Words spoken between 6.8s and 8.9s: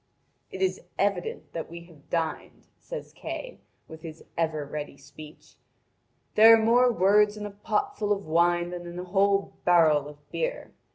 words in a pot full of wine than